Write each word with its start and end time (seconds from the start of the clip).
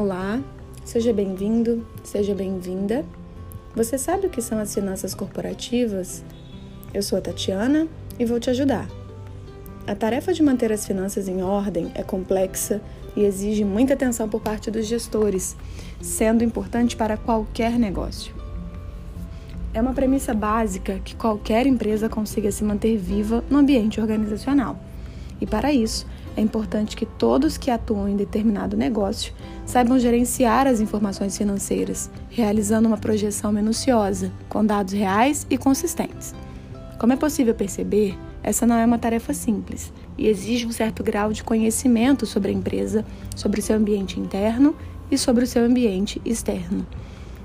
Olá, 0.00 0.40
seja 0.84 1.12
bem-vindo, 1.12 1.84
seja 2.04 2.32
bem-vinda. 2.32 3.04
Você 3.74 3.98
sabe 3.98 4.28
o 4.28 4.30
que 4.30 4.40
são 4.40 4.60
as 4.60 4.72
finanças 4.72 5.12
corporativas? 5.12 6.22
Eu 6.94 7.02
sou 7.02 7.18
a 7.18 7.20
Tatiana 7.20 7.88
e 8.16 8.24
vou 8.24 8.38
te 8.38 8.48
ajudar. 8.48 8.88
A 9.88 9.96
tarefa 9.96 10.32
de 10.32 10.40
manter 10.40 10.70
as 10.70 10.86
finanças 10.86 11.26
em 11.26 11.42
ordem 11.42 11.90
é 11.96 12.04
complexa 12.04 12.80
e 13.16 13.24
exige 13.24 13.64
muita 13.64 13.94
atenção 13.94 14.28
por 14.28 14.40
parte 14.40 14.70
dos 14.70 14.86
gestores, 14.86 15.56
sendo 16.00 16.44
importante 16.44 16.94
para 16.94 17.16
qualquer 17.16 17.76
negócio. 17.76 18.32
É 19.74 19.80
uma 19.80 19.94
premissa 19.94 20.32
básica 20.32 21.00
que 21.04 21.16
qualquer 21.16 21.66
empresa 21.66 22.08
consiga 22.08 22.52
se 22.52 22.62
manter 22.62 22.96
viva 22.96 23.42
no 23.50 23.58
ambiente 23.58 24.00
organizacional. 24.00 24.78
E 25.40 25.46
para 25.46 25.72
isso, 25.72 26.06
é 26.36 26.40
importante 26.40 26.96
que 26.96 27.06
todos 27.06 27.58
que 27.58 27.70
atuam 27.70 28.08
em 28.08 28.16
determinado 28.16 28.76
negócio 28.76 29.32
saibam 29.66 29.98
gerenciar 29.98 30.66
as 30.66 30.80
informações 30.80 31.36
financeiras, 31.36 32.10
realizando 32.30 32.86
uma 32.86 32.96
projeção 32.96 33.52
minuciosa, 33.52 34.32
com 34.48 34.64
dados 34.64 34.92
reais 34.92 35.46
e 35.50 35.58
consistentes. 35.58 36.34
Como 36.98 37.12
é 37.12 37.16
possível 37.16 37.54
perceber, 37.54 38.16
essa 38.42 38.66
não 38.66 38.76
é 38.76 38.84
uma 38.84 38.98
tarefa 38.98 39.34
simples 39.34 39.92
e 40.16 40.26
exige 40.26 40.66
um 40.66 40.72
certo 40.72 41.02
grau 41.02 41.32
de 41.32 41.44
conhecimento 41.44 42.26
sobre 42.26 42.50
a 42.50 42.54
empresa, 42.54 43.04
sobre 43.36 43.60
o 43.60 43.62
seu 43.62 43.76
ambiente 43.76 44.18
interno 44.18 44.74
e 45.10 45.18
sobre 45.18 45.44
o 45.44 45.46
seu 45.46 45.64
ambiente 45.64 46.20
externo. 46.24 46.86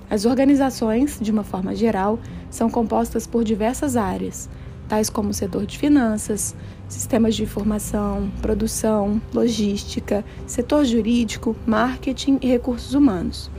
As 0.09 0.25
organizações, 0.25 1.17
de 1.19 1.31
uma 1.31 1.43
forma 1.43 1.75
geral, 1.75 2.19
são 2.49 2.69
compostas 2.69 3.25
por 3.25 3.43
diversas 3.43 3.95
áreas, 3.97 4.49
tais 4.93 5.09
como 5.09 5.31
o 5.31 5.33
setor 5.33 5.65
de 5.65 5.75
finanças, 5.75 6.55
sistemas 6.87 7.33
de 7.33 7.41
informação, 7.41 8.31
produção, 8.43 9.19
logística, 9.33 10.23
setor 10.45 10.85
jurídico, 10.85 11.55
marketing 11.65 12.37
e 12.39 12.47
recursos 12.47 12.93
humanos. 12.93 13.49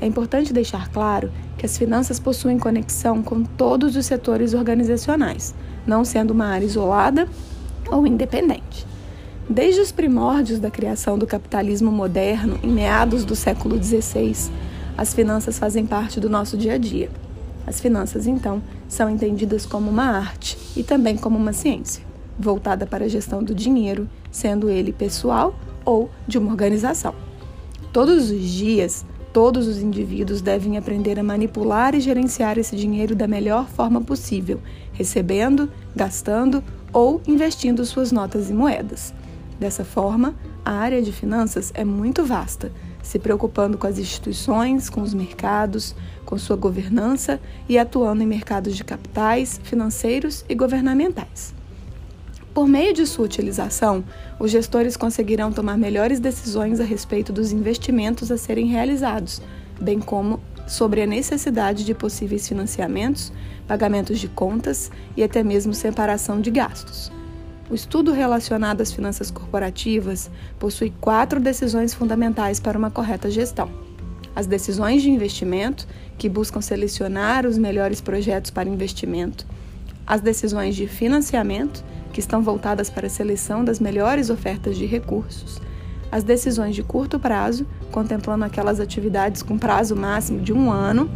É 0.00 0.06
importante 0.06 0.52
deixar 0.52 0.88
claro 0.90 1.32
que 1.56 1.66
as 1.66 1.76
finanças 1.76 2.20
possuem 2.20 2.60
conexão 2.60 3.24
com 3.24 3.42
todos 3.42 3.96
os 3.96 4.06
setores 4.06 4.54
organizacionais, 4.54 5.52
não 5.84 6.04
sendo 6.04 6.30
uma 6.30 6.46
área 6.46 6.66
isolada 6.66 7.28
ou 7.90 8.06
independente. 8.06 8.86
Desde 9.50 9.80
os 9.80 9.90
primórdios 9.90 10.60
da 10.60 10.70
criação 10.70 11.18
do 11.18 11.26
capitalismo 11.26 11.90
moderno, 11.90 12.56
em 12.62 12.70
meados 12.70 13.24
do 13.24 13.34
século 13.34 13.82
XVI, 13.82 14.52
as 14.96 15.12
finanças 15.12 15.58
fazem 15.58 15.84
parte 15.84 16.20
do 16.20 16.30
nosso 16.30 16.56
dia 16.56 16.74
a 16.74 16.78
dia. 16.78 17.10
As 17.68 17.80
finanças, 17.80 18.26
então, 18.26 18.62
são 18.88 19.10
entendidas 19.10 19.66
como 19.66 19.90
uma 19.90 20.04
arte 20.04 20.56
e 20.74 20.82
também 20.82 21.18
como 21.18 21.36
uma 21.36 21.52
ciência, 21.52 22.02
voltada 22.38 22.86
para 22.86 23.04
a 23.04 23.08
gestão 23.08 23.44
do 23.44 23.54
dinheiro, 23.54 24.08
sendo 24.30 24.70
ele 24.70 24.90
pessoal 24.90 25.54
ou 25.84 26.08
de 26.26 26.38
uma 26.38 26.50
organização. 26.50 27.14
Todos 27.92 28.30
os 28.30 28.48
dias, 28.48 29.04
todos 29.34 29.66
os 29.66 29.82
indivíduos 29.82 30.40
devem 30.40 30.78
aprender 30.78 31.20
a 31.20 31.22
manipular 31.22 31.94
e 31.94 32.00
gerenciar 32.00 32.56
esse 32.56 32.74
dinheiro 32.74 33.14
da 33.14 33.28
melhor 33.28 33.68
forma 33.68 34.00
possível, 34.00 34.62
recebendo, 34.94 35.70
gastando 35.94 36.64
ou 36.90 37.20
investindo 37.28 37.84
suas 37.84 38.10
notas 38.10 38.48
e 38.48 38.54
moedas. 38.54 39.12
Dessa 39.60 39.84
forma, 39.84 40.34
a 40.64 40.72
área 40.72 41.02
de 41.02 41.12
finanças 41.12 41.70
é 41.74 41.84
muito 41.84 42.24
vasta, 42.24 42.72
se 43.08 43.18
preocupando 43.18 43.78
com 43.78 43.86
as 43.86 43.98
instituições, 43.98 44.90
com 44.90 45.00
os 45.00 45.14
mercados, 45.14 45.94
com 46.26 46.36
sua 46.36 46.56
governança 46.56 47.40
e 47.66 47.78
atuando 47.78 48.22
em 48.22 48.26
mercados 48.26 48.76
de 48.76 48.84
capitais, 48.84 49.58
financeiros 49.64 50.44
e 50.46 50.54
governamentais. 50.54 51.54
Por 52.52 52.68
meio 52.68 52.92
de 52.92 53.06
sua 53.06 53.24
utilização, 53.24 54.04
os 54.38 54.50
gestores 54.50 54.94
conseguirão 54.94 55.50
tomar 55.50 55.78
melhores 55.78 56.20
decisões 56.20 56.80
a 56.80 56.84
respeito 56.84 57.32
dos 57.32 57.50
investimentos 57.50 58.30
a 58.30 58.36
serem 58.36 58.66
realizados, 58.66 59.40
bem 59.80 60.00
como 60.00 60.38
sobre 60.66 61.00
a 61.00 61.06
necessidade 61.06 61.86
de 61.86 61.94
possíveis 61.94 62.46
financiamentos, 62.46 63.32
pagamentos 63.66 64.18
de 64.18 64.28
contas 64.28 64.90
e 65.16 65.22
até 65.22 65.42
mesmo 65.42 65.72
separação 65.72 66.42
de 66.42 66.50
gastos. 66.50 67.10
O 67.70 67.74
estudo 67.74 68.12
relacionado 68.12 68.80
às 68.80 68.90
finanças 68.90 69.30
corporativas 69.30 70.30
possui 70.58 70.90
quatro 71.02 71.38
decisões 71.38 71.92
fundamentais 71.92 72.58
para 72.58 72.78
uma 72.78 72.90
correta 72.90 73.30
gestão. 73.30 73.70
As 74.34 74.46
decisões 74.46 75.02
de 75.02 75.10
investimento, 75.10 75.86
que 76.16 76.30
buscam 76.30 76.62
selecionar 76.62 77.44
os 77.44 77.58
melhores 77.58 78.00
projetos 78.00 78.50
para 78.50 78.70
investimento. 78.70 79.44
As 80.06 80.22
decisões 80.22 80.76
de 80.76 80.86
financiamento, 80.86 81.84
que 82.10 82.20
estão 82.20 82.40
voltadas 82.40 82.88
para 82.88 83.06
a 83.06 83.10
seleção 83.10 83.62
das 83.62 83.78
melhores 83.78 84.30
ofertas 84.30 84.78
de 84.78 84.86
recursos. 84.86 85.60
As 86.10 86.24
decisões 86.24 86.74
de 86.74 86.82
curto 86.82 87.18
prazo, 87.18 87.66
contemplando 87.92 88.46
aquelas 88.46 88.80
atividades 88.80 89.42
com 89.42 89.58
prazo 89.58 89.94
máximo 89.94 90.40
de 90.40 90.54
um 90.54 90.70
ano. 90.72 91.10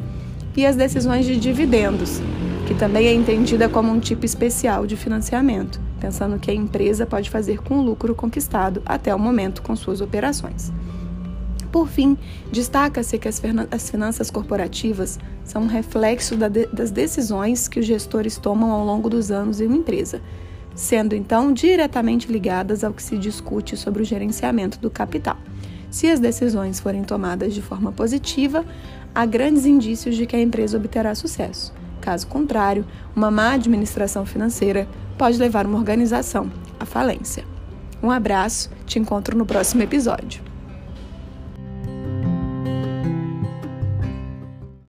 E 0.55 0.67
as 0.67 0.77
decisões 0.77 1.25
de 1.25 1.39
dividendos, 1.39 2.21
que 2.67 2.75
também 2.75 3.07
é 3.07 3.13
entendida 3.13 3.69
como 3.69 3.91
um 3.91 4.01
tipo 4.01 4.25
especial 4.25 4.87
de 4.87 4.97
financiamento 4.97 5.81
pensando 6.03 6.37
que 6.37 6.51
a 6.51 6.55
empresa 6.55 7.07
pode 7.07 7.31
fazer 7.31 7.63
com 7.63 7.79
o 7.79 7.83
lucro 7.83 8.13
conquistado 8.13 8.83
até 8.85 9.15
o 9.15 9.19
momento 9.21 9.63
com 9.63 9.77
suas 9.77 10.01
operações. 10.01 10.73
Por 11.71 11.89
fim, 11.89 12.19
destaca-se 12.51 13.17
que 13.19 13.29
as 13.29 13.41
finanças 13.89 14.29
corporativas 14.29 15.17
são 15.45 15.63
um 15.63 15.69
reflexo 15.69 16.37
das 16.37 16.91
decisões 16.91 17.69
que 17.69 17.79
os 17.79 17.87
gestores 17.87 18.37
tomam 18.37 18.73
ao 18.73 18.85
longo 18.85 19.09
dos 19.09 19.31
anos 19.31 19.61
em 19.61 19.69
uma 19.69 19.77
empresa, 19.77 20.21
sendo 20.75 21.15
então 21.15 21.53
diretamente 21.53 22.31
ligadas 22.31 22.83
ao 22.83 22.93
que 22.93 23.03
se 23.03 23.17
discute 23.17 23.77
sobre 23.77 24.03
o 24.03 24.05
gerenciamento 24.05 24.81
do 24.81 24.91
capital. 24.91 25.39
Se 25.89 26.11
as 26.11 26.19
decisões 26.19 26.81
forem 26.81 27.05
tomadas 27.05 27.55
de 27.55 27.63
forma 27.63 27.93
positiva, 27.93 28.65
há 29.15 29.25
grandes 29.25 29.67
indícios 29.67 30.17
de 30.17 30.27
que 30.27 30.35
a 30.35 30.41
empresa 30.41 30.79
obterá 30.79 31.15
sucesso. 31.15 31.73
Caso 32.03 32.27
contrário, 32.27 32.85
uma 33.15 33.31
má 33.31 33.53
administração 33.53 34.27
financeira 34.27 34.89
pode 35.17 35.39
levar 35.39 35.65
uma 35.65 35.79
organização 35.79 36.51
à 36.79 36.85
falência. 36.85 37.45
Um 38.03 38.11
abraço, 38.11 38.69
te 38.85 38.99
encontro 38.99 39.39
no 39.39 39.47
próximo 39.47 39.83
episódio. 39.83 40.52